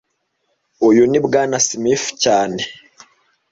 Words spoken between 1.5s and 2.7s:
Smith cyane